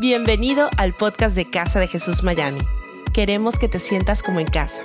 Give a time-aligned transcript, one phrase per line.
[0.00, 2.60] Bienvenido al podcast de Casa de Jesús Miami.
[3.12, 4.80] Queremos que te sientas como en casa.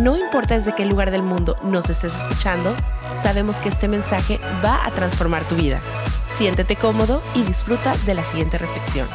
[0.00, 2.72] No importa desde qué lugar del mundo nos estés escuchando,
[3.16, 5.82] sabemos que este mensaje va a transformar tu vida.
[6.28, 9.08] Siéntete cómodo y disfruta de la siguiente reflexión.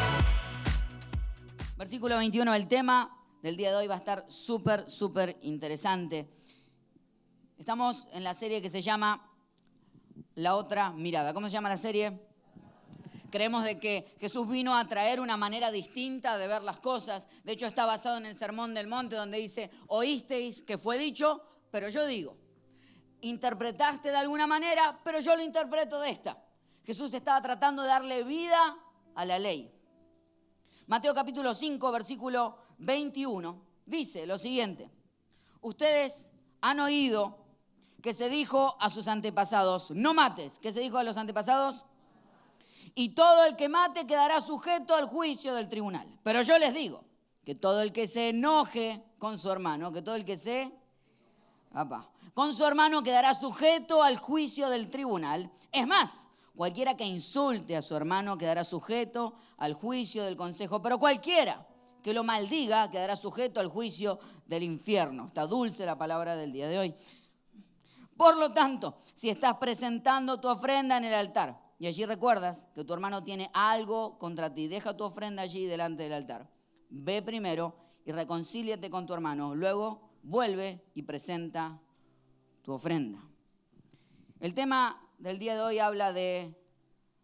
[1.77, 6.29] Versículo 21, el tema del día de hoy va a estar súper, súper interesante.
[7.57, 9.25] Estamos en la serie que se llama
[10.35, 11.33] La otra mirada.
[11.33, 12.28] ¿Cómo se llama la serie?
[13.29, 17.27] Creemos de que Jesús vino a traer una manera distinta de ver las cosas.
[17.43, 21.41] De hecho, está basado en el Sermón del Monte, donde dice, oísteis que fue dicho,
[21.71, 22.37] pero yo digo.
[23.21, 26.37] Interpretaste de alguna manera, pero yo lo interpreto de esta.
[26.83, 28.77] Jesús estaba tratando de darle vida
[29.15, 29.71] a la ley.
[30.87, 34.89] Mateo capítulo 5, versículo 21, dice lo siguiente.
[35.61, 37.37] Ustedes han oído
[38.01, 40.57] que se dijo a sus antepasados, no mates.
[40.59, 41.85] ¿Qué se dijo a los antepasados?
[42.95, 46.07] Y todo el que mate quedará sujeto al juicio del tribunal.
[46.23, 47.03] Pero yo les digo
[47.43, 50.71] que todo el que se enoje con su hermano, que todo el que se...
[52.33, 55.51] con su hermano quedará sujeto al juicio del tribunal.
[55.71, 60.99] Es más, cualquiera que insulte a su hermano quedará sujeto al juicio del consejo, pero
[60.99, 61.65] cualquiera
[62.03, 65.25] que lo maldiga quedará sujeto al juicio del infierno.
[65.27, 66.95] Está dulce la palabra del día de hoy.
[68.15, 72.83] Por lo tanto, si estás presentando tu ofrenda en el altar, y allí recuerdas que
[72.83, 76.51] tu hermano tiene algo contra ti, deja tu ofrenda allí delante del altar.
[76.89, 77.73] Ve primero
[78.05, 79.55] y reconcíliate con tu hermano.
[79.55, 81.79] Luego vuelve y presenta
[82.63, 83.19] tu ofrenda.
[84.41, 86.53] El tema del día de hoy habla de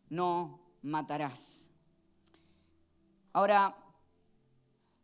[0.09, 1.69] no matarás.
[3.33, 3.75] Ahora,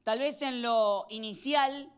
[0.03, 1.91] tal vez en lo inicial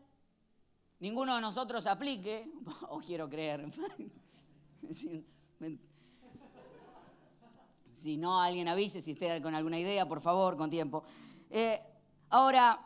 [0.98, 2.50] ninguno de nosotros aplique,
[2.88, 3.70] o quiero creer,
[8.04, 11.04] si no, alguien avise si esté con alguna idea, por favor, con tiempo.
[11.48, 11.80] Eh,
[12.28, 12.78] ahora,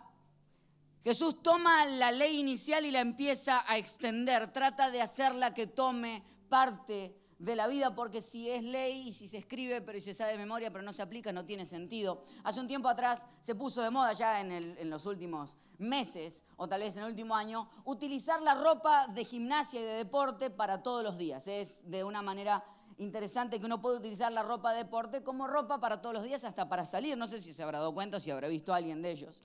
[1.02, 6.22] Jesús toma la ley inicial y la empieza a extender, trata de hacerla que tome
[6.48, 10.14] parte de la vida, porque si es ley y si se escribe, pero si se
[10.14, 12.22] sabe de memoria, pero no se aplica, no tiene sentido.
[12.44, 16.68] Hace un tiempo atrás se puso de moda ya en, en los últimos meses, o
[16.68, 20.80] tal vez en el último año, utilizar la ropa de gimnasia y de deporte para
[20.80, 21.48] todos los días.
[21.48, 22.64] Es de una manera
[22.98, 26.44] interesante que uno puede utilizar la ropa de deporte como ropa para todos los días,
[26.44, 27.16] hasta para salir.
[27.16, 29.42] No sé si se habrá dado cuenta, si habrá visto a alguien de ellos.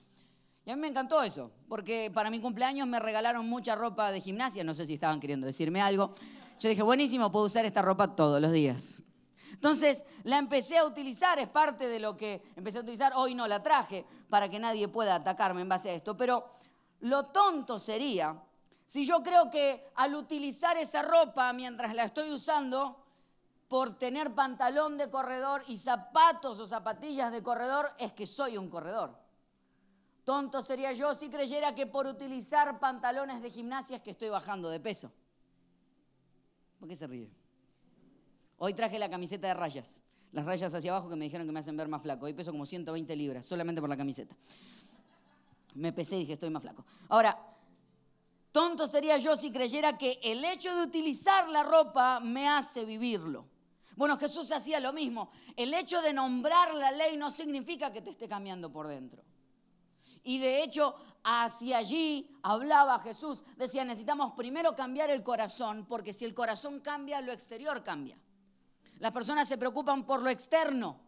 [0.66, 4.20] Y a mí me encantó eso, porque para mi cumpleaños me regalaron mucha ropa de
[4.20, 6.14] gimnasia, no sé si estaban queriendo decirme algo.
[6.58, 9.02] Yo dije, buenísimo, puedo usar esta ropa todos los días.
[9.52, 13.46] Entonces la empecé a utilizar, es parte de lo que empecé a utilizar, hoy no
[13.46, 16.50] la traje para que nadie pueda atacarme en base a esto, pero
[17.00, 18.42] lo tonto sería
[18.86, 23.03] si yo creo que al utilizar esa ropa mientras la estoy usando,
[23.68, 28.68] por tener pantalón de corredor y zapatos o zapatillas de corredor es que soy un
[28.68, 29.16] corredor.
[30.24, 34.70] Tonto sería yo si creyera que por utilizar pantalones de gimnasia es que estoy bajando
[34.70, 35.12] de peso.
[36.78, 37.30] ¿Por qué se ríe?
[38.58, 40.02] Hoy traje la camiseta de rayas.
[40.32, 42.26] Las rayas hacia abajo que me dijeron que me hacen ver más flaco.
[42.26, 44.34] Hoy peso como 120 libras, solamente por la camiseta.
[45.74, 46.84] Me pesé y dije, estoy más flaco.
[47.08, 47.38] Ahora,
[48.50, 53.53] tonto sería yo si creyera que el hecho de utilizar la ropa me hace vivirlo.
[53.96, 55.30] Bueno, Jesús hacía lo mismo.
[55.56, 59.22] El hecho de nombrar la ley no significa que te esté cambiando por dentro.
[60.24, 63.42] Y de hecho, hacia allí hablaba Jesús.
[63.56, 68.18] Decía, necesitamos primero cambiar el corazón, porque si el corazón cambia, lo exterior cambia.
[68.98, 70.98] Las personas se preocupan por lo externo,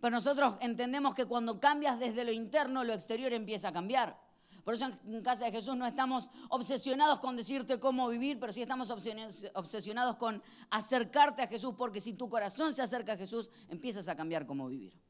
[0.00, 4.25] pero nosotros entendemos que cuando cambias desde lo interno, lo exterior empieza a cambiar.
[4.66, 8.62] Por eso en casa de Jesús no estamos obsesionados con decirte cómo vivir, pero sí
[8.62, 14.08] estamos obsesionados con acercarte a Jesús, porque si tu corazón se acerca a Jesús, empiezas
[14.08, 15.00] a cambiar cómo vivir.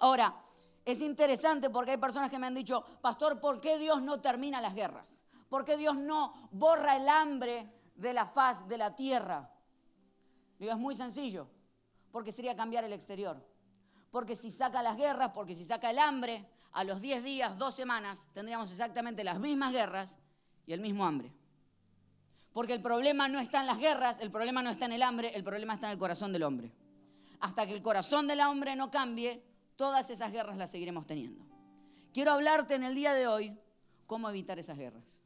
[0.00, 0.34] Ahora,
[0.84, 4.60] es interesante porque hay personas que me han dicho, pastor, ¿por qué Dios no termina
[4.60, 5.22] las guerras?
[5.48, 9.48] ¿Por qué Dios no borra el hambre de la faz de la tierra?
[10.58, 11.46] Digo, es muy sencillo,
[12.10, 13.46] porque sería cambiar el exterior.
[14.10, 17.74] Porque si saca las guerras, porque si saca el hambre, a los 10 días, dos
[17.74, 20.18] semanas, tendríamos exactamente las mismas guerras
[20.66, 21.32] y el mismo hambre.
[22.52, 25.32] Porque el problema no está en las guerras, el problema no está en el hambre,
[25.34, 26.72] el problema está en el corazón del hombre.
[27.40, 29.42] Hasta que el corazón del hombre no cambie,
[29.76, 31.44] todas esas guerras las seguiremos teniendo.
[32.12, 33.56] Quiero hablarte en el día de hoy
[34.06, 35.20] cómo evitar esas guerras.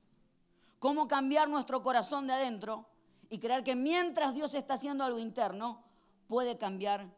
[0.79, 2.87] Cómo cambiar nuestro corazón de adentro
[3.31, 5.83] y creer que mientras Dios está haciendo algo interno,
[6.29, 7.09] puede cambiar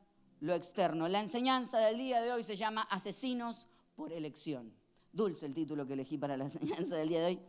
[0.41, 1.09] lo externo.
[1.09, 4.73] La enseñanza del día de hoy se llama Asesinos por elección.
[5.13, 7.41] Dulce el título que elegí para la enseñanza del día de hoy,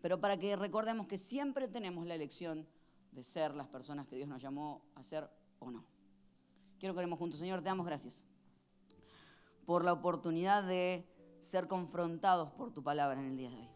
[0.00, 2.66] pero para que recordemos que siempre tenemos la elección
[3.10, 5.28] de ser las personas que Dios nos llamó a ser
[5.58, 5.84] o no.
[6.78, 7.40] Quiero que oremos juntos.
[7.40, 8.22] Señor, te damos gracias.
[9.64, 11.04] por la oportunidad de
[11.40, 13.68] ser confrontados por tu palabra en el día de hoy.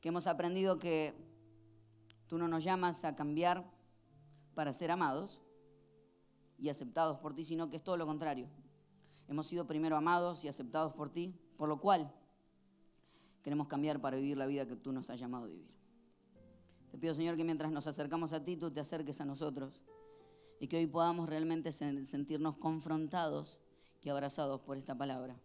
[0.00, 1.14] Que hemos aprendido que
[2.26, 3.64] tú no nos llamas a cambiar
[4.54, 5.40] para ser amados
[6.58, 8.48] y aceptados por ti, sino que es todo lo contrario.
[9.30, 12.12] Hemos sido primero amados y aceptados por ti, por lo cual
[13.44, 15.70] queremos cambiar para vivir la vida que tú nos has llamado a vivir.
[16.90, 19.82] Te pido, Señor, que mientras nos acercamos a ti, tú te acerques a nosotros
[20.58, 23.60] y que hoy podamos realmente sentirnos confrontados
[24.02, 25.36] y abrazados por esta palabra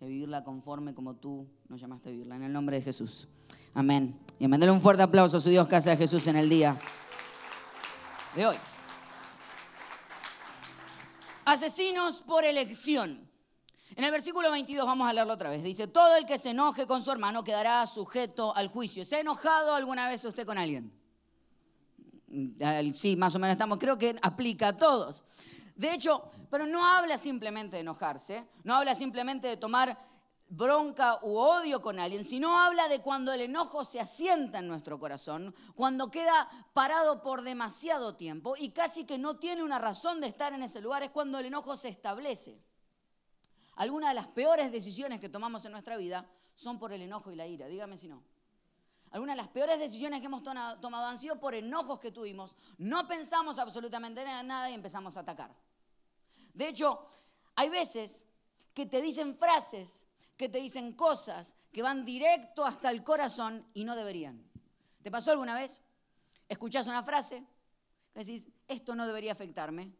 [0.00, 2.36] y vivirla conforme como tú nos llamaste a vivirla.
[2.36, 3.26] En el nombre de Jesús.
[3.74, 4.16] Amén.
[4.38, 4.70] Y amén.
[4.70, 6.78] un fuerte aplauso a su Dios, Casa de Jesús, en el día
[8.36, 8.56] de hoy.
[11.46, 13.30] Asesinos por elección.
[13.94, 15.62] En el versículo 22 vamos a leerlo otra vez.
[15.62, 19.04] Dice, todo el que se enoje con su hermano quedará sujeto al juicio.
[19.04, 20.92] ¿Se ha enojado alguna vez usted con alguien?
[22.94, 25.22] Sí, más o menos estamos, creo que aplica a todos.
[25.76, 29.96] De hecho, pero no habla simplemente de enojarse, no habla simplemente de tomar
[30.48, 34.98] bronca u odio con alguien, sino habla de cuando el enojo se asienta en nuestro
[34.98, 40.28] corazón, cuando queda parado por demasiado tiempo y casi que no tiene una razón de
[40.28, 42.60] estar en ese lugar, es cuando el enojo se establece.
[43.76, 47.36] Algunas de las peores decisiones que tomamos en nuestra vida son por el enojo y
[47.36, 48.22] la ira, dígame si no.
[49.10, 52.56] Algunas de las peores decisiones que hemos tomado han sido por enojos que tuvimos.
[52.78, 55.54] No pensamos absolutamente nada y empezamos a atacar.
[56.52, 57.06] De hecho,
[57.54, 58.26] hay veces
[58.74, 60.05] que te dicen frases,
[60.36, 64.42] que te dicen cosas que van directo hasta el corazón y no deberían.
[65.02, 65.82] ¿Te pasó alguna vez?
[66.48, 67.44] Escuchás una frase,
[68.12, 69.92] que decís, esto no debería afectarme,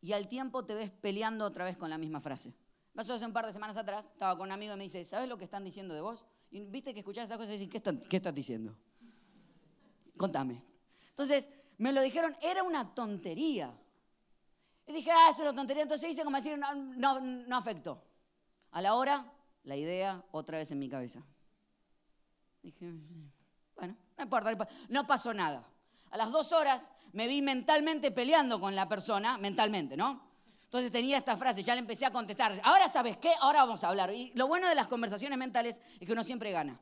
[0.00, 2.54] y al tiempo te ves peleando otra vez con la misma frase.
[2.94, 5.28] Pasó hace un par de semanas atrás, estaba con un amigo y me dice, ¿sabes
[5.28, 6.24] lo que están diciendo de vos?
[6.50, 8.76] Y viste que escuchás esas cosas y decís, ¿qué, estás diciendo?
[10.16, 10.62] Contame.
[11.10, 11.48] Entonces,
[11.78, 13.72] me lo dijeron, era una tontería.
[14.86, 15.82] Y dije, ah, eso es una tontería.
[15.82, 18.02] Entonces hice como decir, no, no, no afectó.
[18.72, 19.32] A la hora,
[19.64, 21.22] la idea otra vez en mi cabeza.
[22.62, 22.92] Dije,
[23.76, 25.64] bueno, no importa, no pasó nada.
[26.10, 30.28] A las dos horas me vi mentalmente peleando con la persona, mentalmente, ¿no?
[30.64, 32.60] Entonces tenía esta frase, ya le empecé a contestar.
[32.62, 34.12] Ahora sabes qué, ahora vamos a hablar.
[34.12, 36.78] Y lo bueno de las conversaciones mentales es que uno siempre gana.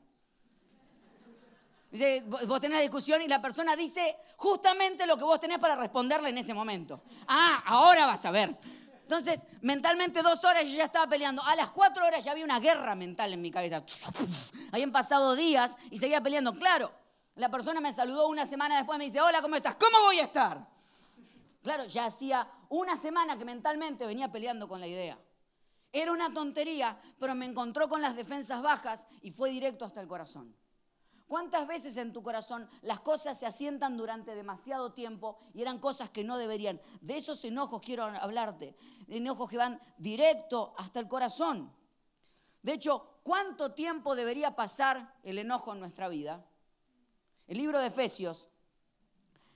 [1.90, 5.76] Dice, vos tenés la discusión y la persona dice justamente lo que vos tenés para
[5.76, 7.00] responderle en ese momento.
[7.28, 8.56] Ah, ahora vas a ver.
[9.06, 11.40] Entonces, mentalmente dos horas yo ya estaba peleando.
[11.44, 13.84] A las cuatro horas ya había una guerra mental en mi cabeza.
[14.72, 16.52] Habían pasado días y seguía peleando.
[16.56, 16.90] Claro,
[17.36, 19.76] la persona me saludó una semana después y me dice, hola, ¿cómo estás?
[19.76, 20.66] ¿Cómo voy a estar?
[21.62, 25.16] Claro, ya hacía una semana que mentalmente venía peleando con la idea.
[25.92, 30.08] Era una tontería, pero me encontró con las defensas bajas y fue directo hasta el
[30.08, 30.52] corazón.
[31.26, 36.08] ¿Cuántas veces en tu corazón las cosas se asientan durante demasiado tiempo y eran cosas
[36.10, 36.80] que no deberían?
[37.00, 38.76] De esos enojos quiero hablarte,
[39.08, 41.72] enojos que van directo hasta el corazón.
[42.62, 46.44] De hecho, ¿cuánto tiempo debería pasar el enojo en nuestra vida?
[47.48, 48.48] El libro de Efesios,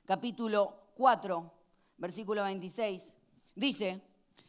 [0.05, 1.52] capítulo 4,
[1.99, 3.16] versículo 26,
[3.55, 4.02] dice,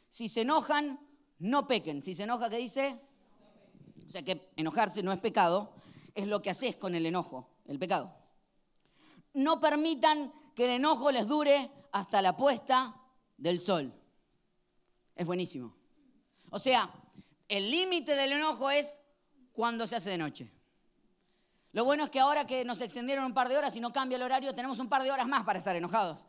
[0.10, 1.00] si se enojan,
[1.38, 2.02] no pequen.
[2.02, 3.00] Si se enoja, ¿qué dice?
[4.08, 5.74] O sea que enojarse no es pecado,
[6.16, 8.14] es lo que haces con el enojo, el pecado.
[9.34, 12.96] No permitan que el enojo les dure hasta la puesta
[13.38, 13.94] del sol.
[15.16, 15.76] Es buenísimo.
[16.50, 16.90] O sea,
[17.48, 19.02] el límite del enojo es
[19.54, 20.52] cuando se hace de noche.
[21.74, 24.18] Lo bueno es que ahora que nos extendieron un par de horas y no cambia
[24.18, 26.28] el horario, tenemos un par de horas más para estar enojados.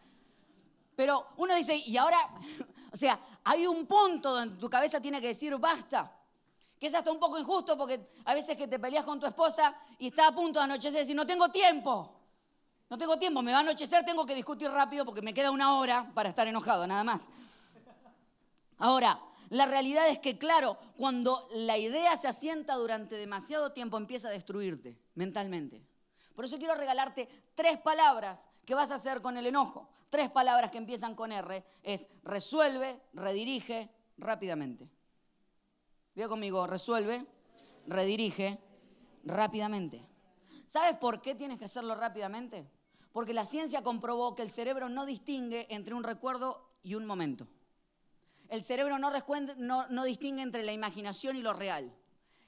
[0.94, 2.18] Pero uno dice, y ahora,
[2.92, 6.21] o sea, hay un punto donde tu cabeza tiene que decir basta
[6.82, 9.72] que es hasta un poco injusto porque a veces que te peleas con tu esposa
[10.00, 12.12] y está a punto de anochecer y no tengo tiempo.
[12.90, 15.78] No tengo tiempo, me va a anochecer, tengo que discutir rápido porque me queda una
[15.78, 17.28] hora para estar enojado, nada más.
[18.78, 19.16] Ahora,
[19.50, 24.32] la realidad es que, claro, cuando la idea se asienta durante demasiado tiempo, empieza a
[24.32, 25.86] destruirte mentalmente.
[26.34, 29.88] Por eso quiero regalarte tres palabras que vas a hacer con el enojo.
[30.10, 31.64] Tres palabras que empiezan con R.
[31.84, 34.90] Es resuelve, redirige rápidamente.
[36.14, 37.26] Diga conmigo, resuelve,
[37.86, 38.58] redirige
[39.24, 40.06] rápidamente.
[40.66, 42.68] ¿Sabes por qué tienes que hacerlo rápidamente?
[43.12, 47.46] Porque la ciencia comprobó que el cerebro no distingue entre un recuerdo y un momento.
[48.48, 49.10] El cerebro no,
[49.58, 51.94] no, no distingue entre la imaginación y lo real.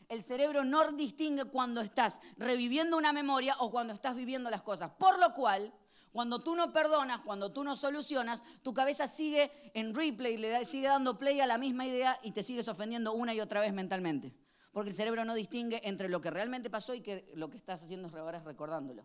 [0.08, 4.90] El cerebro no distingue cuando estás reviviendo una memoria o cuando estás viviendo las cosas.
[4.98, 5.72] Por lo cual,
[6.14, 10.86] cuando tú no perdonas, cuando tú no solucionas, tu cabeza sigue en replay, le sigue
[10.86, 14.32] dando play a la misma idea y te sigues ofendiendo una y otra vez mentalmente.
[14.70, 17.02] Porque el cerebro no distingue entre lo que realmente pasó y
[17.34, 19.04] lo que estás haciendo ahora es recordándolo.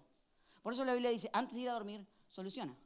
[0.61, 2.77] Por eso la Biblia dice, antes de ir a dormir, soluciona.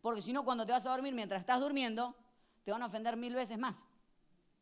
[0.00, 2.16] Porque si no, cuando te vas a dormir, mientras estás durmiendo,
[2.64, 3.84] te van a ofender mil veces más.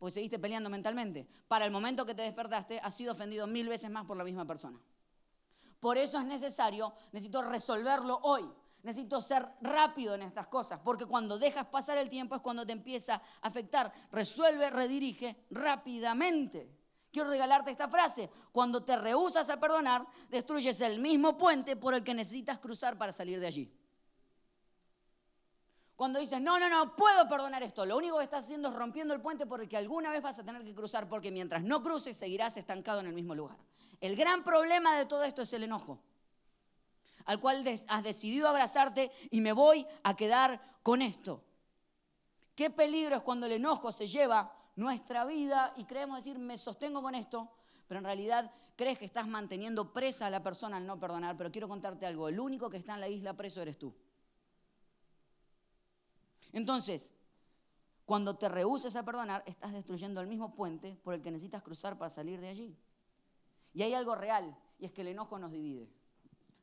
[0.01, 1.29] porque seguiste peleando mentalmente.
[1.47, 4.45] Para el momento que te despertaste, has sido ofendido mil veces más por la misma
[4.45, 4.81] persona.
[5.79, 8.45] Por eso es necesario, necesito resolverlo hoy.
[8.83, 12.73] Necesito ser rápido en estas cosas, porque cuando dejas pasar el tiempo es cuando te
[12.73, 13.93] empieza a afectar.
[14.11, 16.69] Resuelve, redirige rápidamente.
[17.13, 18.29] Quiero regalarte esta frase.
[18.51, 23.13] Cuando te rehusas a perdonar, destruyes el mismo puente por el que necesitas cruzar para
[23.13, 23.73] salir de allí.
[25.95, 29.15] Cuando dices, no, no, no, puedo perdonar esto, lo único que estás haciendo es rompiendo
[29.15, 31.81] el puente por el que alguna vez vas a tener que cruzar, porque mientras no
[31.81, 33.57] cruces seguirás estancado en el mismo lugar.
[34.01, 36.03] El gran problema de todo esto es el enojo,
[37.27, 41.43] al cual has decidido abrazarte y me voy a quedar con esto.
[42.55, 47.03] Qué peligro es cuando el enojo se lleva nuestra vida y creemos decir, me sostengo
[47.03, 47.51] con esto,
[47.87, 51.37] pero en realidad crees que estás manteniendo presa a la persona al no perdonar.
[51.37, 53.95] Pero quiero contarte algo, el único que está en la isla preso eres tú.
[56.53, 57.15] Entonces,
[58.05, 61.97] cuando te rehuses a perdonar, estás destruyendo el mismo puente por el que necesitas cruzar
[61.97, 62.77] para salir de allí.
[63.73, 65.89] Y hay algo real, y es que el enojo nos divide.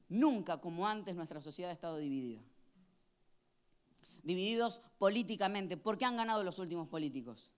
[0.09, 2.41] Nunca como antes nuestra sociedad ha estado dividida.
[4.23, 5.77] Divididos políticamente.
[5.77, 7.51] ¿Por qué han ganado los últimos políticos?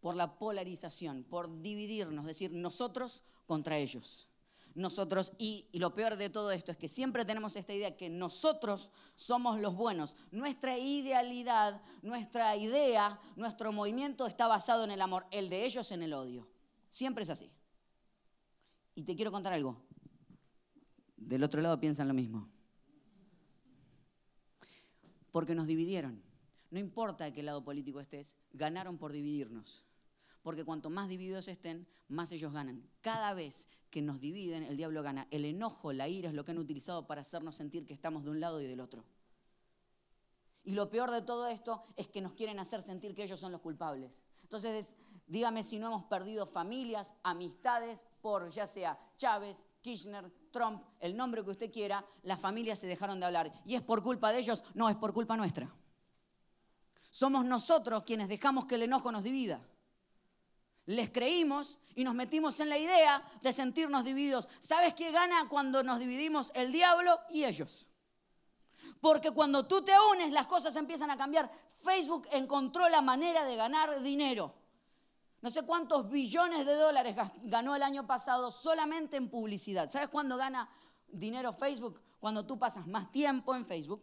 [0.00, 4.28] Por la polarización, por dividirnos, decir, nosotros contra ellos
[4.78, 5.32] nosotros.
[5.38, 9.60] Y, lo peor de todo esto es que siempre tenemos esta idea que nosotros somos
[9.60, 10.14] los buenos.
[10.30, 16.02] Nuestra idealidad, nuestra idea, nuestro movimiento está basado en el amor, el de ellos en
[16.02, 16.48] el odio.
[16.90, 17.50] Siempre es así.
[18.94, 19.87] Y te quiero contar algo.
[21.18, 22.48] Del otro lado piensan lo mismo.
[25.30, 26.22] Porque nos dividieron.
[26.70, 29.84] No importa de qué lado político estés, ganaron por dividirnos
[30.48, 32.82] porque cuanto más divididos estén, más ellos ganan.
[33.02, 35.28] Cada vez que nos dividen, el diablo gana.
[35.30, 38.30] El enojo, la ira es lo que han utilizado para hacernos sentir que estamos de
[38.30, 39.04] un lado y del otro.
[40.64, 43.52] Y lo peor de todo esto es que nos quieren hacer sentir que ellos son
[43.52, 44.22] los culpables.
[44.42, 44.96] Entonces,
[45.26, 51.44] dígame si no hemos perdido familias, amistades por ya sea Chávez, Kirchner, Trump, el nombre
[51.44, 53.52] que usted quiera, las familias se dejaron de hablar.
[53.64, 54.64] ¿Y es por culpa de ellos?
[54.74, 55.72] No, es por culpa nuestra.
[57.10, 59.60] Somos nosotros quienes dejamos que el enojo nos divida
[60.88, 64.48] les creímos y nos metimos en la idea de sentirnos divididos.
[64.58, 66.50] ¿Sabes qué gana cuando nos dividimos?
[66.54, 67.86] El diablo y ellos.
[68.98, 71.50] Porque cuando tú te unes las cosas empiezan a cambiar.
[71.82, 74.54] Facebook encontró la manera de ganar dinero.
[75.40, 79.90] No sé cuántos billones de dólares ganó el año pasado solamente en publicidad.
[79.90, 80.68] ¿Sabes cuándo gana
[81.08, 82.00] dinero Facebook?
[82.18, 84.02] Cuando tú pasas más tiempo en Facebook.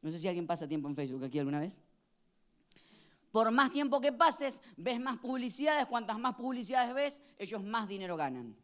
[0.00, 1.80] No sé si alguien pasa tiempo en Facebook aquí alguna vez
[3.32, 8.16] por más tiempo que pases, ves más publicidades, cuantas más publicidades ves, ellos más dinero
[8.16, 8.54] ganan.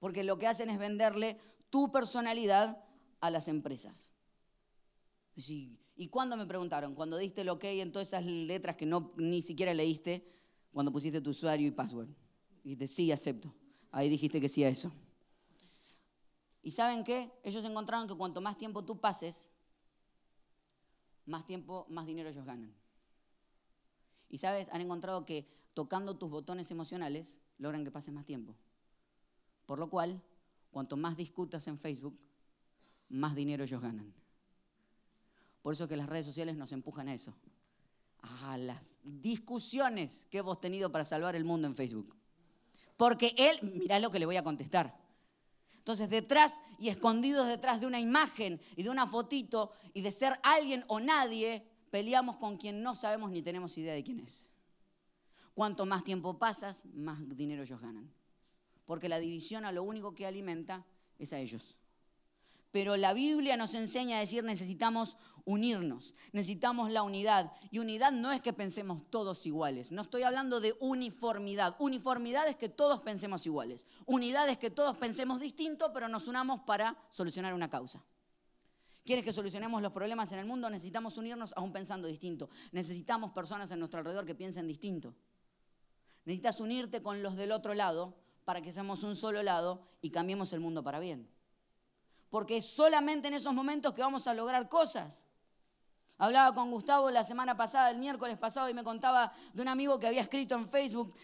[0.00, 1.40] Porque lo que hacen es venderle
[1.70, 2.84] tu personalidad
[3.20, 4.10] a las empresas.
[5.36, 6.96] ¿Y cuándo me preguntaron?
[6.96, 10.26] Cuando diste el ok en todas esas letras que no, ni siquiera leíste,
[10.72, 12.08] cuando pusiste tu usuario y password.
[12.62, 13.52] Y dijiste, sí, acepto.
[13.90, 14.92] Ahí dijiste que sí a eso.
[16.62, 17.32] ¿Y saben qué?
[17.42, 19.50] Ellos encontraron que cuanto más tiempo tú pases,
[21.24, 22.74] más tiempo, más dinero ellos ganan.
[24.28, 28.54] Y sabes, han encontrado que tocando tus botones emocionales logran que pases más tiempo.
[29.66, 30.22] Por lo cual,
[30.70, 32.18] cuanto más discutas en Facebook,
[33.08, 34.12] más dinero ellos ganan.
[35.62, 37.34] Por eso que las redes sociales nos empujan a eso.
[38.20, 38.82] A las
[39.20, 42.16] discusiones que hemos tenido para salvar el mundo en Facebook.
[42.96, 44.96] Porque él, mira lo que le voy a contestar.
[45.78, 50.38] Entonces, detrás y escondidos detrás de una imagen y de una fotito y de ser
[50.42, 54.50] alguien o nadie, peleamos con quien no sabemos ni tenemos idea de quién es.
[55.54, 58.12] Cuanto más tiempo pasas, más dinero ellos ganan.
[58.84, 60.84] Porque la división a lo único que alimenta
[61.18, 61.76] es a ellos.
[62.70, 67.52] Pero la Biblia nos enseña a decir necesitamos unirnos, necesitamos la unidad.
[67.70, 69.90] Y unidad no es que pensemos todos iguales.
[69.90, 71.74] No estoy hablando de uniformidad.
[71.78, 73.86] Uniformidad es que todos pensemos iguales.
[74.04, 78.04] Unidad es que todos pensemos distinto, pero nos unamos para solucionar una causa.
[79.04, 80.68] ¿Quieres que solucionemos los problemas en el mundo?
[80.68, 82.50] Necesitamos unirnos aún pensando distinto.
[82.72, 85.14] Necesitamos personas en nuestro alrededor que piensen distinto.
[86.26, 90.52] Necesitas unirte con los del otro lado para que seamos un solo lado y cambiemos
[90.52, 91.26] el mundo para bien.
[92.30, 95.24] Porque es solamente en esos momentos que vamos a lograr cosas.
[96.18, 100.00] Hablaba con Gustavo la semana pasada, el miércoles pasado, y me contaba de un amigo
[100.00, 101.14] que había escrito en Facebook,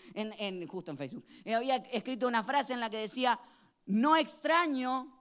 [0.68, 3.38] justo en Facebook, había escrito una frase en la que decía,
[3.86, 5.12] no extraño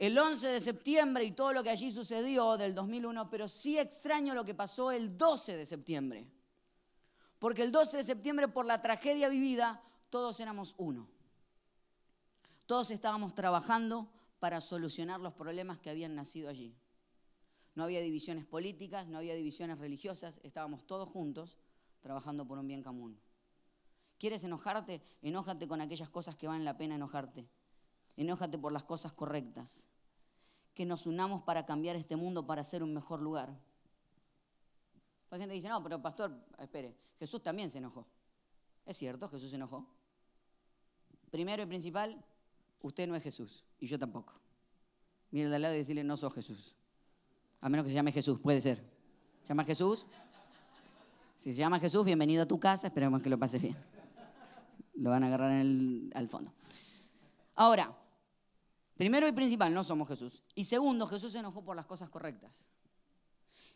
[0.00, 4.34] el 11 de septiembre y todo lo que allí sucedió del 2001, pero sí extraño
[4.34, 6.28] lo que pasó el 12 de septiembre.
[7.38, 11.08] Porque el 12 de septiembre, por la tragedia vivida, todos éramos uno.
[12.66, 16.76] Todos estábamos trabajando para solucionar los problemas que habían nacido allí.
[17.74, 21.58] No había divisiones políticas, no había divisiones religiosas, estábamos todos juntos
[22.00, 23.18] trabajando por un bien común.
[24.18, 25.02] ¿Quieres enojarte?
[25.22, 27.48] Enójate con aquellas cosas que valen la pena enojarte.
[28.16, 29.88] Enójate por las cosas correctas.
[30.74, 33.58] Que nos unamos para cambiar este mundo, para hacer un mejor lugar.
[35.30, 38.06] La gente dice, no, pero pastor, espere, Jesús también se enojó.
[38.86, 39.84] Es cierto, Jesús se enojó.
[41.30, 42.24] Primero y principal,
[42.86, 44.34] usted no es Jesús y yo tampoco.
[45.30, 46.76] Mire al lado y decirle, no sos Jesús.
[47.60, 48.78] A menos que se llame Jesús, puede ser.
[49.42, 50.06] ¿Se llama Jesús?
[51.34, 53.76] Si se llama Jesús, bienvenido a tu casa, esperemos que lo pases bien.
[54.94, 56.52] Lo van a agarrar al fondo.
[57.54, 57.90] Ahora,
[58.96, 60.42] primero y principal, no somos Jesús.
[60.54, 62.68] Y segundo, Jesús se enojó por las cosas correctas.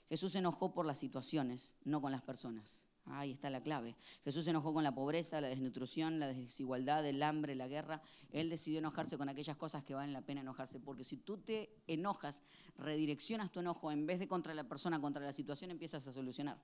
[0.09, 2.88] Jesús se enojó por las situaciones, no con las personas.
[3.11, 3.97] Ahí está la clave.
[4.25, 8.03] Jesús se enojó con la pobreza, la desnutrición, la desigualdad, el hambre, la guerra.
[8.31, 10.81] Él decidió enojarse con aquellas cosas que valen la pena enojarse.
[10.81, 12.43] Porque si tú te enojas,
[12.77, 16.59] redireccionas tu enojo, en vez de contra la persona, contra la situación, empiezas a solucionar.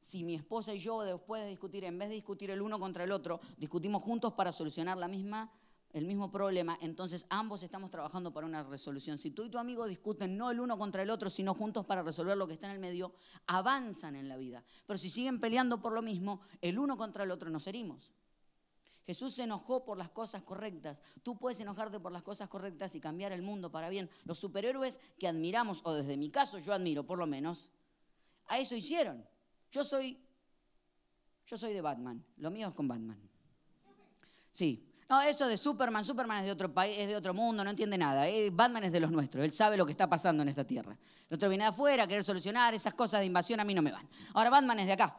[0.00, 3.04] Si mi esposa y yo, después de discutir, en vez de discutir el uno contra
[3.04, 5.52] el otro, discutimos juntos para solucionar la misma
[5.92, 9.16] el mismo problema, entonces ambos estamos trabajando para una resolución.
[9.16, 12.02] Si tú y tu amigo discuten no el uno contra el otro, sino juntos para
[12.02, 13.14] resolver lo que está en el medio,
[13.46, 14.62] avanzan en la vida.
[14.86, 18.12] Pero si siguen peleando por lo mismo, el uno contra el otro nos herimos.
[19.06, 21.00] Jesús se enojó por las cosas correctas.
[21.22, 24.10] Tú puedes enojarte por las cosas correctas y cambiar el mundo para bien.
[24.24, 27.70] Los superhéroes que admiramos, o desde mi caso yo admiro por lo menos,
[28.48, 29.26] a eso hicieron.
[29.72, 30.20] Yo soy,
[31.46, 32.22] yo soy de Batman.
[32.36, 33.18] Lo mío es con Batman.
[34.52, 37.70] Sí, no, eso de Superman, Superman es de otro país, es de otro mundo, no
[37.70, 38.28] entiende nada.
[38.28, 40.98] Eh, Batman es de los nuestros, él sabe lo que está pasando en esta tierra.
[41.30, 43.90] El otro viene de afuera, querer solucionar, esas cosas de invasión a mí no me
[43.90, 44.06] van.
[44.34, 45.16] Ahora Batman es de acá.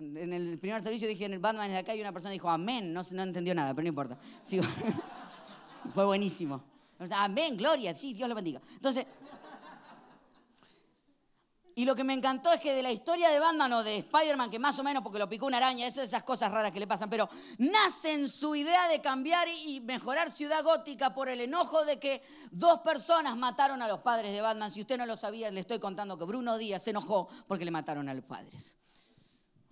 [0.00, 2.50] En el primer servicio dije, en el Batman es de acá y una persona dijo,
[2.50, 4.18] amén, no, no entendió nada, pero no importa.
[5.94, 6.64] Fue buenísimo.
[7.12, 8.60] Amén, gloria, sí, Dios lo bendiga.
[8.74, 9.06] Entonces,
[11.74, 14.50] y lo que me encantó es que de la historia de Batman o de Spider-Man,
[14.50, 16.86] que más o menos porque lo picó una araña, eso, esas cosas raras que le
[16.86, 21.82] pasan, pero nace en su idea de cambiar y mejorar Ciudad Gótica por el enojo
[21.84, 24.70] de que dos personas mataron a los padres de Batman.
[24.70, 27.70] Si usted no lo sabía, le estoy contando que Bruno Díaz se enojó porque le
[27.70, 28.76] mataron a los padres.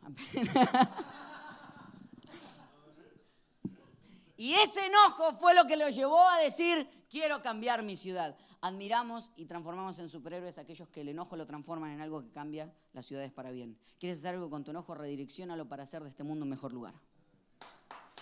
[4.38, 9.30] y ese enojo fue lo que lo llevó a decir, quiero cambiar mi ciudad admiramos
[9.36, 12.72] y transformamos en superhéroes a aquellos que el enojo lo transforman en algo que cambia
[12.92, 13.78] las ciudades para bien.
[13.98, 14.94] ¿Quieres hacer algo con tu enojo?
[14.94, 16.94] Redireccionalo para hacer de este mundo un mejor lugar.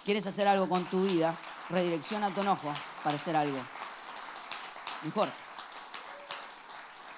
[0.04, 1.36] ¿Quieres hacer algo con tu vida?
[1.68, 2.72] Redirecciona tu enojo
[3.02, 3.58] para hacer algo
[5.04, 5.28] mejor.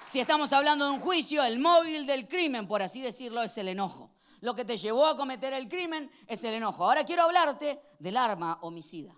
[0.09, 3.69] Si estamos hablando de un juicio, el móvil del crimen, por así decirlo, es el
[3.69, 4.11] enojo.
[4.41, 6.83] Lo que te llevó a cometer el crimen es el enojo.
[6.83, 9.15] Ahora quiero hablarte del arma homicida.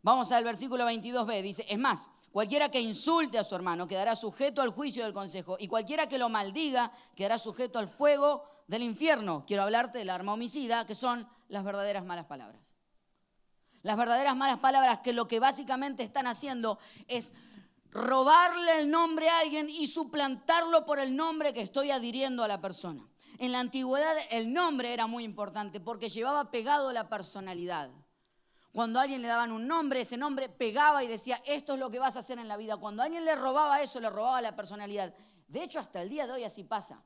[0.00, 1.42] Vamos al versículo 22b.
[1.42, 5.56] Dice, es más, Cualquiera que insulte a su hermano quedará sujeto al juicio del consejo
[5.58, 9.44] y cualquiera que lo maldiga quedará sujeto al fuego del infierno.
[9.46, 12.74] Quiero hablarte del arma homicida, que son las verdaderas malas palabras.
[13.82, 17.34] Las verdaderas malas palabras que lo que básicamente están haciendo es
[17.90, 22.60] robarle el nombre a alguien y suplantarlo por el nombre que estoy adhiriendo a la
[22.60, 23.06] persona.
[23.38, 27.90] En la antigüedad el nombre era muy importante porque llevaba pegado la personalidad.
[28.76, 31.88] Cuando a alguien le daban un nombre, ese nombre pegaba y decía, esto es lo
[31.88, 32.76] que vas a hacer en la vida.
[32.76, 35.14] Cuando a alguien le robaba eso, le robaba la personalidad.
[35.48, 37.02] De hecho, hasta el día de hoy así pasa.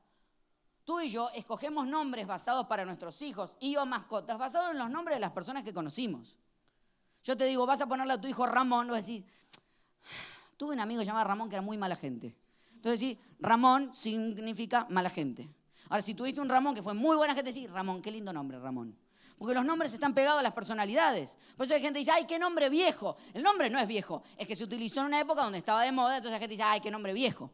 [0.83, 4.89] Tú y yo escogemos nombres basados para nuestros hijos y o mascotas, basados en los
[4.89, 6.37] nombres de las personas que conocimos.
[7.23, 9.25] Yo te digo, vas a ponerle a tu hijo Ramón, a decir,
[10.57, 12.35] tuve un amigo llamado Ramón que era muy mala gente.
[12.73, 15.49] Entonces sí, Ramón significa mala gente.
[15.87, 18.59] Ahora, si tuviste un Ramón que fue muy buena gente, sí, Ramón, qué lindo nombre,
[18.59, 18.93] Ramón.
[19.41, 21.35] Porque los nombres están pegados a las personalidades.
[21.57, 23.17] Por eso hay gente que dice, ay, qué nombre viejo.
[23.33, 25.91] El nombre no es viejo, es que se utilizó en una época donde estaba de
[25.91, 27.49] moda, entonces la gente dice, ay, qué nombre viejo.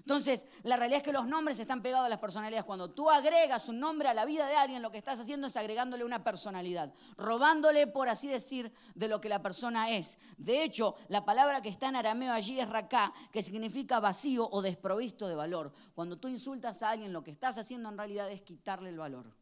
[0.00, 2.64] Entonces, la realidad es que los nombres están pegados a las personalidades.
[2.64, 5.56] Cuando tú agregas un nombre a la vida de alguien, lo que estás haciendo es
[5.56, 10.18] agregándole una personalidad, robándole, por así decir, de lo que la persona es.
[10.36, 14.62] De hecho, la palabra que está en arameo allí es raká, que significa vacío o
[14.62, 15.72] desprovisto de valor.
[15.94, 19.32] Cuando tú insultas a alguien, lo que estás haciendo en realidad es quitarle el valor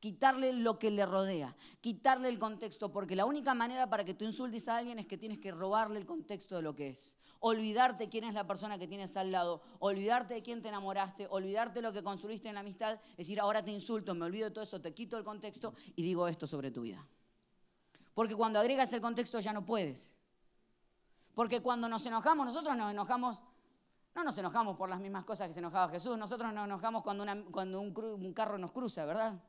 [0.00, 4.24] quitarle lo que le rodea, quitarle el contexto, porque la única manera para que tú
[4.24, 7.18] insultes a alguien es que tienes que robarle el contexto de lo que es.
[7.38, 11.82] Olvidarte quién es la persona que tienes al lado, olvidarte de quién te enamoraste, olvidarte
[11.82, 14.80] lo que construiste en la amistad, decir, ahora te insulto, me olvido de todo eso,
[14.80, 17.06] te quito el contexto y digo esto sobre tu vida.
[18.14, 20.12] Porque cuando agregas el contexto ya no puedes.
[21.34, 23.42] Porque cuando nos enojamos, nosotros nos enojamos
[24.14, 27.24] no nos enojamos por las mismas cosas que se enojaba Jesús, nosotros nos enojamos cuando,
[27.52, 29.40] cuando un, carro nos cruza, ¿verdad?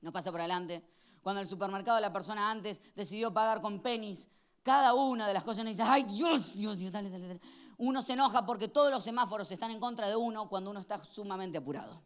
[0.00, 0.84] No pasa por adelante.
[1.22, 4.28] Cuando el supermercado la persona antes decidió pagar con pennies,
[4.62, 7.40] cada una de las cosas uno dice, ay Dios, Dios, Dios, dale, dale, dale.
[7.78, 11.02] Uno se enoja porque todos los semáforos están en contra de uno cuando uno está
[11.04, 12.02] sumamente apurado.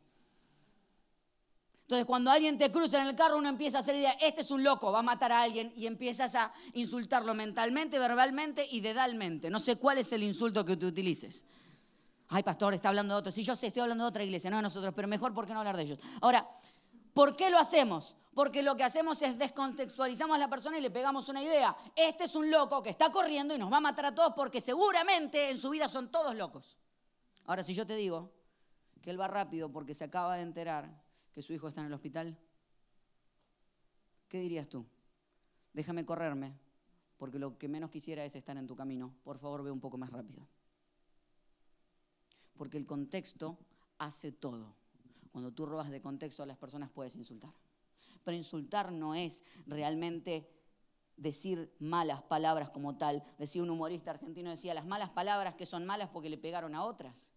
[1.83, 4.51] Entonces, cuando alguien te cruza en el carro, uno empieza a hacer idea, este es
[4.51, 9.51] un loco, va a matar a alguien, y empiezas a insultarlo mentalmente, verbalmente y dedalmente.
[9.51, 11.45] No sé cuál es el insulto que tú utilices.
[12.29, 13.33] Ay, pastor, está hablando de otro.
[13.33, 15.53] Sí, yo sé, estoy hablando de otra iglesia, no de nosotros, pero mejor, ¿por qué
[15.53, 15.99] no hablar de ellos?
[16.23, 16.49] Ahora,
[17.15, 18.17] ¿por qué lo hacemos?
[18.35, 21.77] Porque lo que hacemos es descontextualizamos a la persona y le pegamos una idea.
[21.95, 24.61] Este es un loco que está corriendo y nos va a matar a todos porque
[24.61, 26.79] seguramente en su vida son todos locos.
[27.45, 28.33] Ahora, si yo te digo
[29.03, 30.89] que él va rápido porque se acaba de enterar
[31.33, 32.39] que su hijo está en el hospital,
[34.29, 34.87] ¿qué dirías tú?
[35.75, 36.55] Déjame correrme,
[37.19, 39.15] porque lo que menos quisiera es estar en tu camino.
[39.25, 40.47] Por favor, ve un poco más rápido.
[42.57, 43.59] Porque el contexto
[43.99, 44.75] hace todo.
[45.33, 47.53] Cuando tú robas de contexto a las personas puedes insultar.
[48.23, 50.49] Pero insultar no es realmente
[51.17, 53.25] decir malas palabras como tal.
[53.39, 56.85] Decía un humorista argentino, decía, las malas palabras que son malas porque le pegaron a
[56.85, 57.33] otras.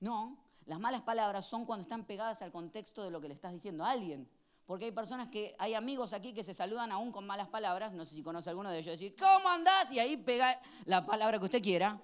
[0.00, 3.52] No, las malas palabras son cuando están pegadas al contexto de lo que le estás
[3.52, 4.28] diciendo a alguien.
[4.66, 8.04] Porque hay personas que, hay amigos aquí que se saludan aún con malas palabras, no
[8.04, 9.90] sé si conoce alguno de ellos, decir, ¿cómo andás?
[9.90, 12.00] Y ahí pega la palabra que usted quiera.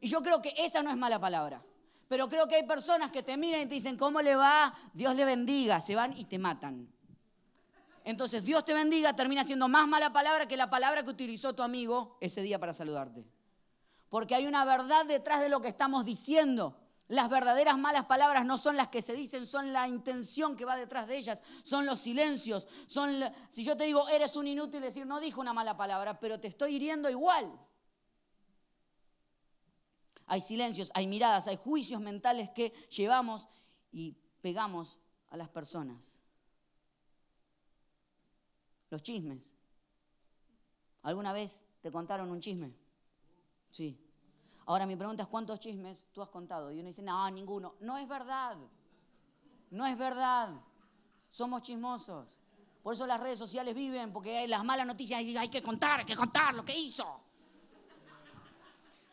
[0.00, 1.62] Y yo creo que esa no es mala palabra.
[2.10, 4.74] Pero creo que hay personas que te miran y te dicen, ¿cómo le va?
[4.92, 5.80] Dios le bendiga.
[5.80, 6.92] Se van y te matan.
[8.02, 11.62] Entonces, Dios te bendiga termina siendo más mala palabra que la palabra que utilizó tu
[11.62, 13.24] amigo ese día para saludarte.
[14.08, 16.76] Porque hay una verdad detrás de lo que estamos diciendo.
[17.06, 20.74] Las verdaderas malas palabras no son las que se dicen, son la intención que va
[20.74, 25.06] detrás de ellas, son los silencios, son si yo te digo eres un inútil, decir
[25.06, 27.52] no dijo una mala palabra, pero te estoy hiriendo igual.
[30.30, 33.48] Hay silencios, hay miradas, hay juicios mentales que llevamos
[33.90, 36.22] y pegamos a las personas.
[38.90, 39.56] Los chismes.
[41.02, 42.72] ¿Alguna vez te contaron un chisme?
[43.72, 43.98] Sí.
[44.66, 46.70] Ahora mi pregunta es, ¿cuántos chismes tú has contado?
[46.70, 47.74] Y uno dice, no, ninguno.
[47.80, 48.56] No es verdad.
[49.70, 50.54] No es verdad.
[51.28, 52.38] Somos chismosos.
[52.84, 56.06] Por eso las redes sociales viven, porque hay las malas noticias hay que contar, hay
[56.06, 57.20] que contar lo que hizo.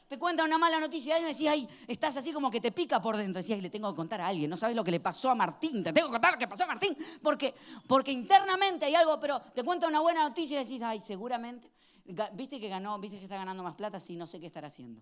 [0.07, 2.71] Te cuenta una mala noticia de alguien y decís, ay, estás así como que te
[2.71, 3.41] pica por dentro.
[3.41, 4.49] Decís, ay, le tengo que contar a alguien.
[4.49, 5.83] No sabes lo que le pasó a Martín.
[5.83, 6.95] Te tengo que contar lo que pasó a Martín.
[7.21, 7.53] Porque,
[7.87, 11.69] porque internamente hay algo, pero te cuenta una buena noticia y decís, ay, seguramente.
[12.33, 12.97] ¿Viste que ganó?
[12.99, 13.99] ¿Viste que está ganando más plata?
[13.99, 15.01] Sí, no sé qué estará haciendo.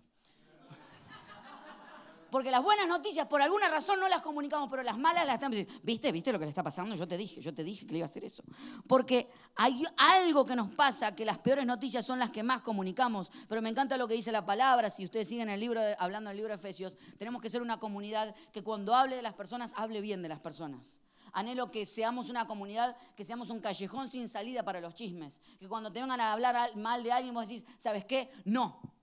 [2.35, 5.55] Porque las buenas noticias, por alguna razón, no las comunicamos, pero las malas las estamos
[5.55, 5.81] diciendo.
[5.85, 6.11] ¿Viste?
[6.11, 6.93] ¿Viste lo que le está pasando?
[6.93, 8.43] Yo te dije, yo te dije que le iba a hacer eso.
[8.89, 13.31] Porque hay algo que nos pasa, que las peores noticias son las que más comunicamos.
[13.47, 14.89] Pero me encanta lo que dice la palabra.
[14.89, 18.35] Si ustedes siguen el libro, hablando del libro de Efesios, tenemos que ser una comunidad
[18.51, 20.99] que cuando hable de las personas, hable bien de las personas.
[21.31, 25.39] Anhelo que seamos una comunidad, que seamos un callejón sin salida para los chismes.
[25.57, 28.29] Que cuando te vengan a hablar mal de alguien, vos decís, ¿sabes qué?
[28.43, 28.94] No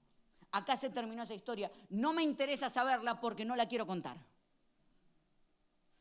[0.52, 1.70] acá se terminó esa historia.
[1.88, 4.16] No me interesa saberla porque no la quiero contar.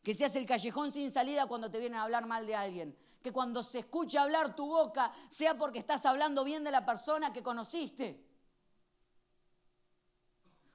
[0.04, 2.98] Que seas el callejón sin salida cuando te vienen a hablar mal de alguien.
[3.22, 7.32] Que cuando se escuche hablar tu boca sea porque estás hablando bien de la persona
[7.32, 8.28] que conociste.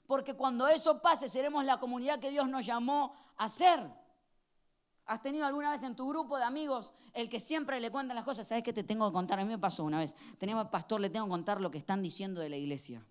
[0.07, 3.81] Porque cuando eso pase seremos la comunidad que Dios nos llamó a ser.
[5.07, 8.25] ¿Has tenido alguna vez en tu grupo de amigos el que siempre le cuentan las
[8.25, 8.47] cosas?
[8.47, 9.39] ¿Sabes qué te tengo que contar?
[9.39, 10.15] A mí me pasó una vez.
[10.39, 13.05] Teníamos pastor, le tengo que contar lo que están diciendo de la iglesia.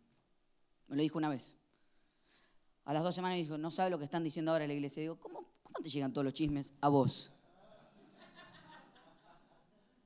[0.87, 1.55] Me lo dijo una vez.
[2.85, 4.75] A las dos semanas me dijo, no sabe lo que están diciendo ahora en la
[4.75, 5.01] iglesia.
[5.01, 7.31] digo, ¿cómo, ¿cómo te llegan todos los chismes a vos?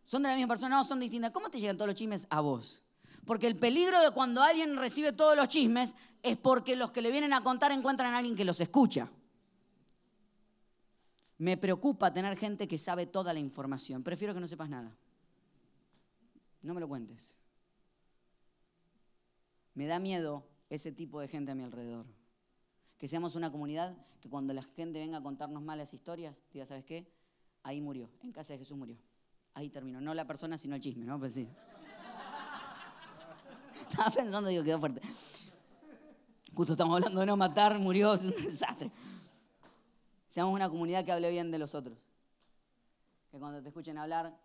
[0.06, 0.78] ¿Son de la misma persona?
[0.78, 1.32] No, son distintas.
[1.32, 2.82] ¿Cómo te llegan todos los chismes a vos?
[3.26, 7.12] Porque el peligro de cuando alguien recibe todos los chismes es porque los que le
[7.12, 9.10] vienen a contar encuentran a alguien que los escucha.
[11.38, 14.04] Me preocupa tener gente que sabe toda la información.
[14.04, 14.96] Prefiero que no sepas nada.
[16.62, 17.36] No me lo cuentes.
[19.76, 22.06] Me da miedo ese tipo de gente a mi alrededor.
[22.98, 26.84] Que seamos una comunidad que cuando la gente venga a contarnos malas historias, diga, ¿sabes
[26.84, 27.08] qué?
[27.64, 28.98] Ahí murió, en casa de Jesús murió.
[29.54, 31.20] Ahí terminó, no la persona, sino el chisme, ¿no?
[31.20, 31.50] Pues sí.
[33.90, 35.02] Estaba pensando, digo, quedó fuerte.
[36.54, 38.92] Justo estamos hablando de no matar, murió, es un desastre.
[40.28, 42.08] Seamos una comunidad que hable bien de los otros.
[43.32, 44.38] Que cuando te escuchen hablar,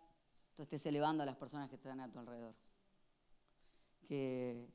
[0.55, 2.55] tú estés elevando a las personas que están a tu alrededor.
[4.07, 4.69] Que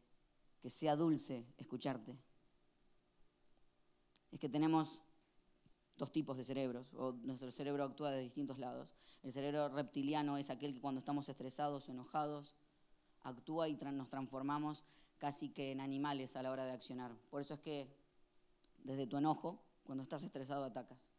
[0.60, 2.16] que sea dulce escucharte.
[4.30, 5.02] Es que tenemos
[5.96, 8.94] dos tipos de cerebros, o nuestro cerebro actúa de distintos lados.
[9.22, 12.54] El cerebro reptiliano es aquel que cuando estamos estresados o enojados,
[13.22, 14.84] actúa y nos transformamos
[15.18, 17.14] casi que en animales a la hora de accionar.
[17.28, 17.94] Por eso es que
[18.82, 21.12] desde tu enojo, cuando estás estresado, atacas.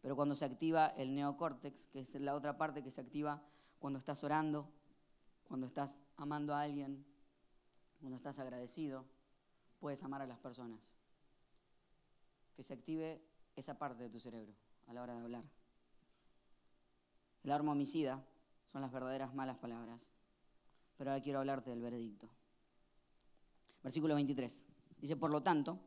[0.00, 3.42] Pero cuando se activa el neocórtex, que es la otra parte que se activa
[3.80, 4.70] cuando estás orando,
[5.48, 7.04] cuando estás amando a alguien,
[8.00, 9.04] cuando estás agradecido,
[9.80, 10.94] puedes amar a las personas.
[12.54, 13.22] Que se active
[13.54, 14.54] esa parte de tu cerebro.
[14.88, 15.42] a la hora de hablar.
[17.42, 18.24] El arma homicida
[18.66, 20.12] son las verdaderas malas palabras.
[20.96, 22.28] Pero ahora quiero hablarte del veredicto.
[23.82, 24.64] Versículo 23.
[25.00, 25.78] Dice, por lo tanto,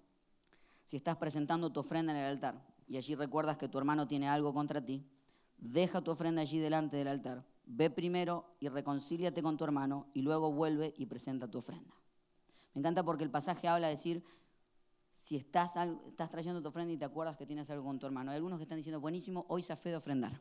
[0.86, 4.28] si estás presentando tu ofrenda en el altar y allí recuerdas que tu hermano tiene
[4.28, 5.06] algo contra ti,
[5.58, 10.24] deja tu ofrenda allí delante del altar, ve primero y reconcíliate con tu hermano y
[10.24, 11.94] luego vuelve y presenta tu ofrenda.
[12.74, 14.24] Me encanta porque el pasaje habla de decir,
[15.14, 15.76] si estás,
[16.08, 18.32] estás trayendo tu ofrenda y te acuerdas que tienes algo con tu hermano.
[18.32, 20.40] Hay algunos que están diciendo, buenísimo, hoy se fe de ofrendar.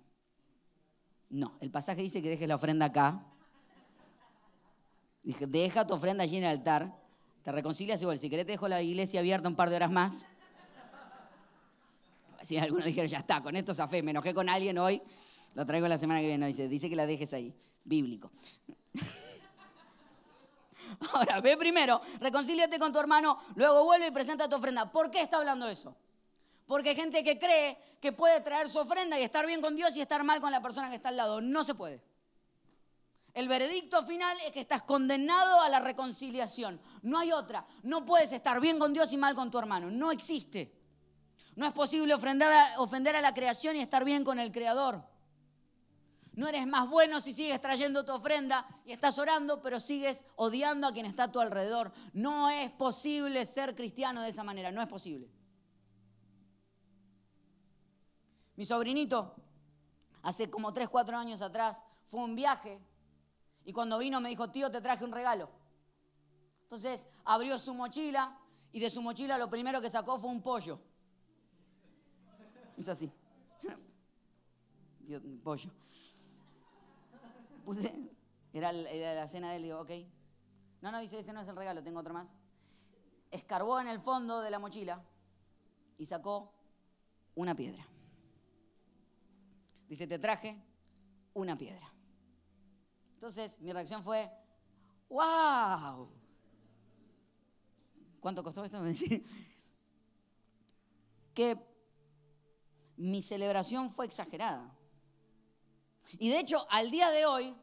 [1.28, 3.22] No, el pasaje dice que dejes la ofrenda acá.
[5.22, 6.98] Dije, deja tu ofrenda allí en el altar.
[7.42, 8.18] Te reconcilias igual.
[8.18, 10.24] Si querés te dejo la iglesia abierta un par de horas más.
[12.40, 15.02] Si algunos dijeron, ya está, con esto fe, me enojé con alguien hoy,
[15.54, 16.46] lo traigo la semana que viene.
[16.46, 17.54] dice, dice que la dejes ahí.
[17.84, 18.30] Bíblico.
[21.12, 24.90] Ahora, ve primero, reconcíliate con tu hermano, luego vuelve y presenta tu ofrenda.
[24.90, 25.96] ¿Por qué está hablando eso?
[26.66, 29.96] Porque hay gente que cree que puede traer su ofrenda y estar bien con Dios
[29.96, 31.40] y estar mal con la persona que está al lado.
[31.40, 32.02] No se puede.
[33.34, 36.80] El veredicto final es que estás condenado a la reconciliación.
[37.02, 37.66] No hay otra.
[37.82, 39.90] No puedes estar bien con Dios y mal con tu hermano.
[39.90, 40.74] No existe.
[41.56, 45.02] No es posible ofender a, ofender a la creación y estar bien con el Creador.
[46.38, 50.86] No eres más bueno si sigues trayendo tu ofrenda y estás orando, pero sigues odiando
[50.86, 51.92] a quien está a tu alrededor.
[52.12, 55.28] No es posible ser cristiano de esa manera, no es posible.
[58.54, 59.34] Mi sobrinito,
[60.22, 62.80] hace como 3, 4 años atrás, fue un viaje
[63.64, 65.50] y cuando vino me dijo, tío, te traje un regalo.
[66.62, 68.38] Entonces abrió su mochila
[68.70, 70.78] y de su mochila lo primero que sacó fue un pollo.
[72.76, 73.10] Hizo así.
[75.42, 75.72] Pollo
[78.52, 79.90] era, la cena de él, digo, ok.
[80.80, 82.34] No, no, dice, ese no es el regalo, tengo otro más.
[83.30, 85.02] Escarbó en el fondo de la mochila
[85.98, 86.52] y sacó
[87.34, 87.86] una piedra.
[89.88, 90.62] Dice, te traje
[91.34, 91.92] una piedra.
[93.14, 94.30] Entonces mi reacción fue,
[95.08, 96.08] wow.
[98.20, 98.82] ¿Cuánto costó esto?
[101.34, 101.56] que
[102.96, 104.77] mi celebración fue exagerada.
[106.12, 107.54] Y de hecho, al día de hoy,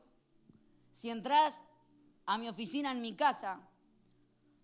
[0.91, 1.53] si entras
[2.25, 3.67] a mi oficina en mi casa,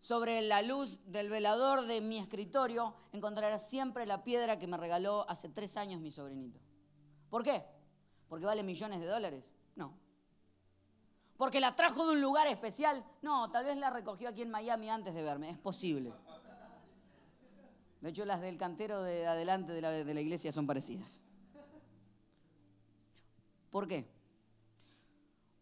[0.02, 5.30] sobre la luz del velador de mi escritorio, encontrarás siempre la piedra que me regaló
[5.30, 6.60] hace tres años mi sobrinito.
[7.30, 7.63] ¿Por qué?
[8.28, 9.54] ¿Porque vale millones de dólares?
[9.76, 9.96] No.
[11.38, 13.06] ¿Porque la trajo de un lugar especial?
[13.22, 16.12] No, tal vez la recogió aquí en Miami antes de verme, es posible.
[18.02, 21.22] De hecho, las del cantero de adelante de la, de la iglesia son parecidas.
[23.71, 24.07] ¿Por qué?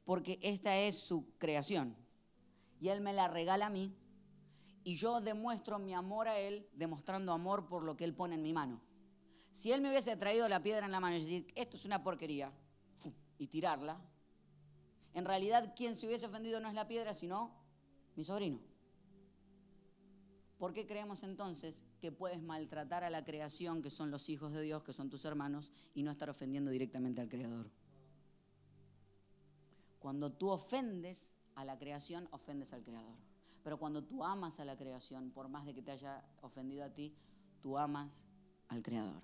[0.03, 1.95] Porque esta es su creación.
[2.81, 3.95] Y Él me la regala a mí.
[4.83, 8.41] Y yo demuestro mi amor a Él demostrando amor por lo que Él pone en
[8.41, 8.81] mi mano.
[9.51, 12.03] Si Él me hubiese traído la piedra en la mano y decir, esto es una
[12.03, 12.51] porquería,
[13.39, 13.99] y tirarla,
[15.13, 17.51] en realidad quien se hubiese ofendido no es la piedra, sino
[18.15, 18.59] mi sobrino.
[20.57, 24.61] ¿Por qué creemos entonces que puedes maltratar a la creación, que son los hijos de
[24.61, 27.71] Dios, que son tus hermanos, y no estar ofendiendo directamente al Creador?
[29.99, 33.17] Cuando tú ofendes a la creación, ofendes al Creador.
[33.63, 36.89] Pero cuando tú amas a la creación, por más de que te haya ofendido a
[36.89, 37.13] ti,
[37.61, 38.25] tú amas
[38.69, 39.21] al Creador.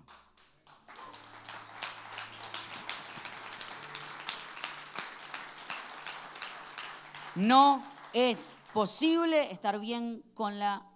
[7.34, 10.86] No es posible estar bien con, la,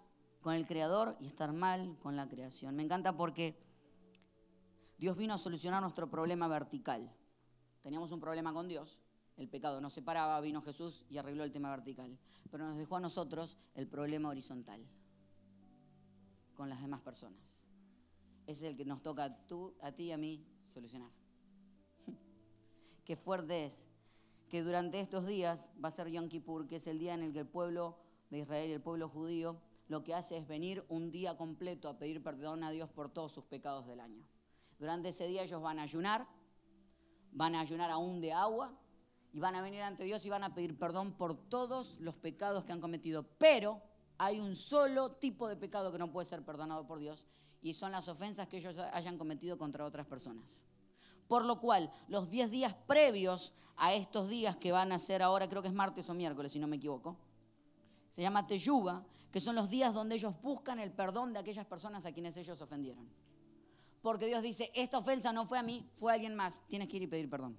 [0.43, 2.77] con el Creador y estar mal con la creación.
[2.77, 3.59] Me encanta porque
[4.99, 7.11] Dios vino a solucionar nuestro problema vertical.
[7.83, 9.01] Teníamos un problema con Dios,
[9.41, 12.19] el pecado nos separaba, vino Jesús y arregló el tema vertical.
[12.51, 14.87] Pero nos dejó a nosotros el problema horizontal
[16.55, 17.65] con las demás personas.
[18.47, 21.11] Es el que nos toca a, tú, a ti y a mí solucionar.
[23.07, 23.89] Qué fuerte es
[24.51, 27.33] que durante estos días va a ser Yom Kippur, que es el día en el
[27.33, 27.97] que el pueblo
[28.29, 32.23] de Israel el pueblo judío lo que hace es venir un día completo a pedir
[32.23, 34.23] perdón a Dios por todos sus pecados del año.
[34.79, 36.29] Durante ese día ellos van a ayunar,
[37.33, 38.79] van a ayunar aún de agua,
[39.33, 42.65] y van a venir ante Dios y van a pedir perdón por todos los pecados
[42.65, 43.23] que han cometido.
[43.39, 43.81] Pero
[44.19, 47.25] hay un solo tipo de pecado que no puede ser perdonado por Dios
[47.63, 50.63] y son las ofensas que ellos hayan cometido contra otras personas.
[51.29, 55.49] Por lo cual, los 10 días previos a estos días que van a ser ahora,
[55.49, 57.17] creo que es martes o miércoles, si no me equivoco,
[58.09, 62.05] se llama Teyuba, que son los días donde ellos buscan el perdón de aquellas personas
[62.05, 63.09] a quienes ellos ofendieron.
[64.03, 66.97] Porque Dios dice, esta ofensa no fue a mí, fue a alguien más, tienes que
[66.97, 67.57] ir y pedir perdón.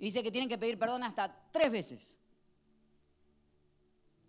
[0.00, 2.18] Y dice que tienen que pedir perdón hasta tres veces.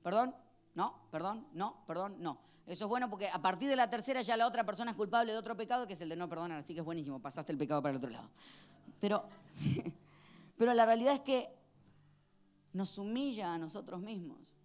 [0.04, 0.36] ¿Perdón?
[0.76, 2.40] no, perdón, no, perdón, no.
[2.66, 5.32] Eso es bueno porque a partir de la tercera ya la otra persona es culpable
[5.32, 7.58] de otro pecado que es el de no perdonar, así que es buenísimo, pasaste el
[7.58, 8.30] pecado para el otro lado.
[9.00, 9.26] Pero,
[10.58, 11.50] pero la realidad es que
[12.74, 14.56] nos humilla a nosotros mismos.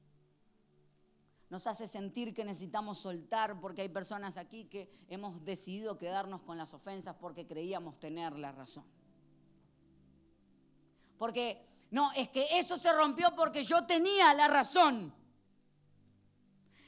[1.48, 6.58] Nos hace sentir que necesitamos soltar porque hay personas aquí que hemos decidido quedarnos con
[6.58, 8.84] las ofensas porque creíamos tener la razón.
[11.18, 15.14] Porque, no, es que eso se rompió porque yo tenía la razón.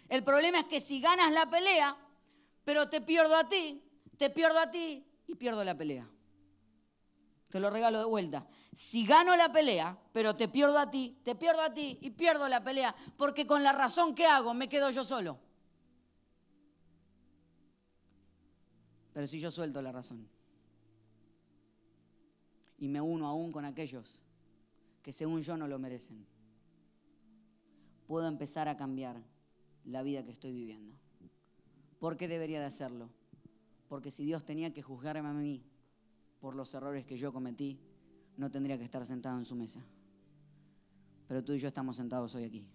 [0.09, 1.97] El problema es que si ganas la pelea,
[2.64, 3.83] pero te pierdo a ti,
[4.17, 6.09] te pierdo a ti y pierdo la pelea.
[7.49, 8.47] Te lo regalo de vuelta.
[8.73, 12.47] Si gano la pelea, pero te pierdo a ti, te pierdo a ti y pierdo
[12.49, 15.38] la pelea, porque con la razón que hago me quedo yo solo.
[19.14, 20.38] Pero si yo suelto la razón
[22.79, 24.23] y me uno aún con aquellos
[25.03, 26.25] que según yo no lo merecen,
[28.07, 29.23] puedo empezar a cambiar
[29.85, 30.95] la vida que estoy viviendo.
[31.99, 33.09] ¿Por qué debería de hacerlo?
[33.88, 35.64] Porque si Dios tenía que juzgarme a mí
[36.41, 37.81] por los errores que yo cometí,
[38.37, 39.81] no tendría que estar sentado en su mesa.
[41.27, 42.67] Pero tú y yo estamos sentados hoy aquí,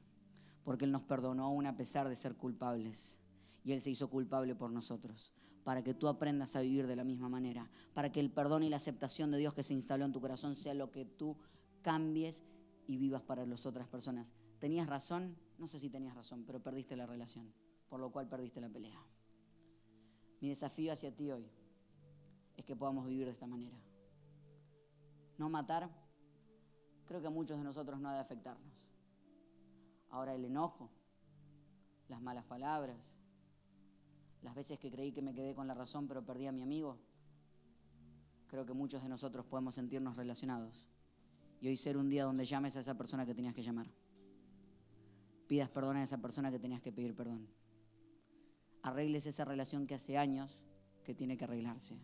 [0.63, 3.20] porque Él nos perdonó aún a pesar de ser culpables.
[3.63, 7.04] Y Él se hizo culpable por nosotros, para que tú aprendas a vivir de la
[7.04, 10.12] misma manera, para que el perdón y la aceptación de Dios que se instaló en
[10.12, 11.38] tu corazón sea lo que tú
[11.82, 12.43] cambies
[12.88, 14.34] y vivas para las otras personas.
[14.60, 15.38] ¿Tenías razón?
[15.58, 17.54] No sé si tenías razón, pero perdiste la relación,
[17.88, 19.02] por lo cual perdiste la pelea.
[20.41, 21.49] Mi desafío hacia ti hoy
[22.58, 23.78] es que podamos vivir de esta manera.
[25.38, 25.89] No matar,
[27.06, 28.73] creo que a muchos de nosotros no ha de afectarnos.
[30.10, 30.91] Ahora el enojo,
[32.08, 33.17] las malas palabras,
[34.43, 36.97] las veces que creí que me quedé con la razón pero perdí a mi amigo,
[38.47, 40.88] creo que muchos de nosotros podemos sentirnos relacionados.
[41.60, 43.88] Y hoy ser un día donde llames a esa persona que tenías que llamar.
[45.47, 47.47] Pidas perdón a esa persona que tenías que pedir perdón.
[48.82, 50.62] Arregles esa relación que hace años
[51.06, 51.97] que tiene que arreglarse.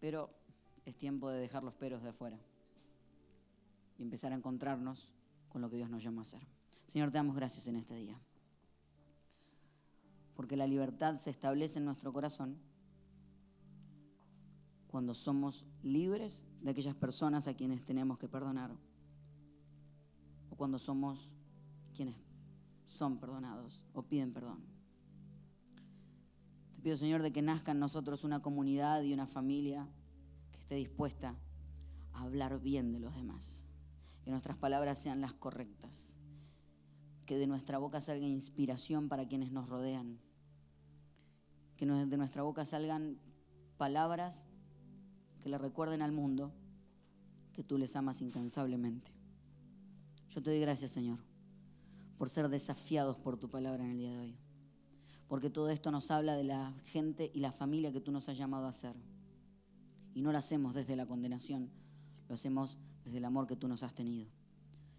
[0.00, 0.30] Pero
[0.86, 2.38] es tiempo de dejar los peros de afuera
[3.98, 5.10] y empezar a encontrarnos
[5.50, 6.40] con lo que Dios nos llama a hacer.
[6.86, 8.18] Señor, te damos gracias en este día.
[10.42, 12.58] Porque la libertad se establece en nuestro corazón
[14.88, 18.72] cuando somos libres de aquellas personas a quienes tenemos que perdonar.
[20.50, 21.30] O cuando somos
[21.94, 22.16] quienes
[22.86, 24.64] son perdonados o piden perdón.
[26.74, 29.86] Te pido, Señor, de que nazca en nosotros una comunidad y una familia
[30.50, 31.36] que esté dispuesta
[32.14, 33.64] a hablar bien de los demás.
[34.24, 36.16] Que nuestras palabras sean las correctas.
[37.26, 40.18] Que de nuestra boca salga inspiración para quienes nos rodean.
[41.82, 43.18] Que de nuestra boca salgan
[43.76, 44.44] palabras
[45.40, 46.52] que le recuerden al mundo
[47.52, 49.10] que tú les amas incansablemente.
[50.30, 51.18] Yo te doy gracias, Señor
[52.22, 54.36] por ser desafiados por tu palabra en el día de hoy.
[55.26, 58.38] Porque todo esto nos habla de la gente y la familia que tú nos has
[58.38, 58.94] llamado a ser.
[60.14, 61.68] Y no lo hacemos desde la condenación,
[62.28, 64.28] lo hacemos desde el amor que tú nos has tenido.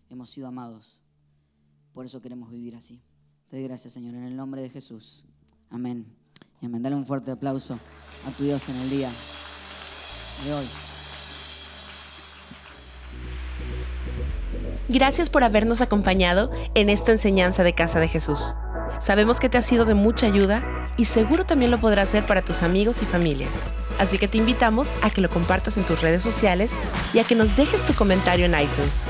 [0.09, 0.99] Hemos sido amados.
[1.93, 3.01] Por eso queremos vivir así.
[3.47, 5.23] Te doy gracias, Señor, en el nombre de Jesús.
[5.69, 6.22] Amén.
[6.63, 6.81] Y amén.
[6.81, 7.77] Dale un fuerte aplauso
[8.25, 9.11] a tu Dios en el día
[10.45, 10.65] de hoy.
[14.87, 18.55] Gracias por habernos acompañado en esta enseñanza de Casa de Jesús.
[18.99, 20.63] Sabemos que te ha sido de mucha ayuda
[20.95, 23.47] y seguro también lo podrás hacer para tus amigos y familia.
[23.99, 26.71] Así que te invitamos a que lo compartas en tus redes sociales
[27.13, 29.09] y a que nos dejes tu comentario en iTunes.